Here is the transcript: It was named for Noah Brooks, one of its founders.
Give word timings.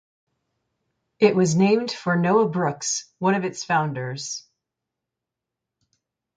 It 1.19 1.35
was 1.35 1.53
named 1.55 1.91
for 1.91 2.15
Noah 2.15 2.49
Brooks, 2.49 3.05
one 3.19 3.35
of 3.35 3.45
its 3.45 3.63
founders. 3.63 4.47